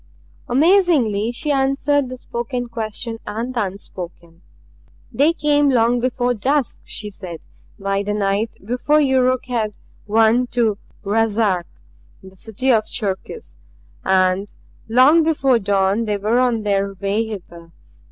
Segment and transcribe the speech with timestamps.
[0.49, 4.41] Amazingly she answered the spoken question and the unspoken.
[5.11, 7.41] "They came long before dusk," she said.
[7.77, 9.75] "By the night before Yuruk had
[10.07, 11.67] won to Ruszark,
[12.23, 13.59] the city of Cherkis;
[14.03, 14.51] and
[14.89, 17.71] long before dawn they were on their way hither.